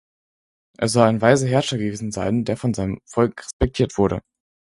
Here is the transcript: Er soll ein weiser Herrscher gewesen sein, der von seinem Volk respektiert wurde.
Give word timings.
Er 0.79 0.87
soll 0.87 1.05
ein 1.07 1.21
weiser 1.21 1.45
Herrscher 1.47 1.77
gewesen 1.77 2.11
sein, 2.11 2.43
der 2.43 2.57
von 2.57 2.73
seinem 2.73 3.01
Volk 3.05 3.43
respektiert 3.43 3.99
wurde. 3.99 4.21